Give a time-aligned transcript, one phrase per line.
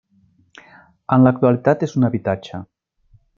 [1.17, 2.63] En l'actualitat és un habitatge.